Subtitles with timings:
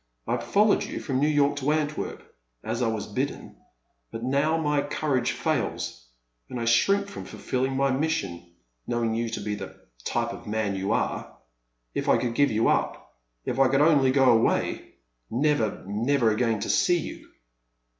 [0.25, 2.23] I have followed you from New York to Antwerp,
[2.63, 3.55] as I was bidden,
[4.11, 6.07] but now my courage fails,
[6.49, 8.51] and I shrink from ftilfilling my mission,
[8.87, 11.37] knowing you to be the type of man you are.
[11.93, 13.13] If I could give it up—
[13.45, 14.95] ^if I could only go away,—
[15.29, 17.29] never, never again to see you